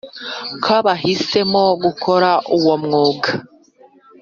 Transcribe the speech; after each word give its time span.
kabahisemo 0.63 1.63
gukora 1.83 2.29
uwo 2.57 2.75
mwuga. 2.83 3.29